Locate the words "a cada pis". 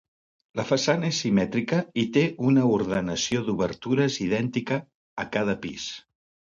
5.27-5.91